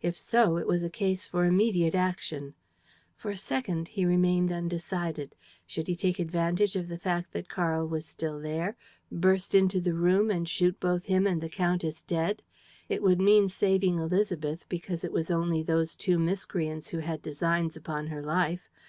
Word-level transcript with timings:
If 0.00 0.16
so, 0.16 0.58
it 0.58 0.68
was 0.68 0.84
a 0.84 0.88
case 0.88 1.26
for 1.26 1.44
immediate 1.44 1.96
action. 1.96 2.54
For 3.16 3.32
a 3.32 3.36
second 3.36 3.88
he 3.88 4.06
remained 4.06 4.52
undecided. 4.52 5.34
Should 5.66 5.88
he 5.88 5.96
take 5.96 6.20
advantage 6.20 6.76
of 6.76 6.86
the 6.86 6.98
fact 6.98 7.32
that 7.32 7.48
Karl 7.48 7.88
was 7.88 8.06
still 8.06 8.38
there, 8.38 8.76
burst 9.10 9.56
into 9.56 9.80
the 9.80 9.92
room 9.94 10.30
and 10.30 10.48
shoot 10.48 10.78
both 10.78 11.06
him 11.06 11.26
and 11.26 11.40
the 11.40 11.48
countess 11.48 12.00
dead? 12.00 12.44
It 12.88 13.02
would 13.02 13.18
mean 13.20 13.48
saving 13.48 13.96
Élisabeth, 13.96 14.66
because 14.68 15.02
it 15.02 15.10
was 15.10 15.32
only 15.32 15.64
those 15.64 15.96
two 15.96 16.16
miscreants 16.16 16.90
who 16.90 16.98
had 16.98 17.20
designs 17.20 17.74
upon 17.76 18.06
her 18.06 18.22
life. 18.22 18.70